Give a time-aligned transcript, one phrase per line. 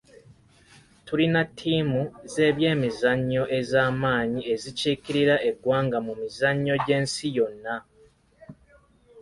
[1.05, 2.01] Tulina ttiimu
[2.33, 7.75] z'ebyemizannyo ez'amaanyi ezikiikirira eggwanga mu mizannyo gy'ensi yonna.